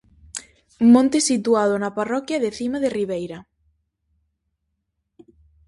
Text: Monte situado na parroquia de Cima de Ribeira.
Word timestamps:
Monte 0.93 1.19
situado 1.29 1.73
na 1.77 1.95
parroquia 1.99 2.41
de 2.43 2.49
Cima 2.59 2.77
de 2.83 2.89
Ribeira. 2.97 3.39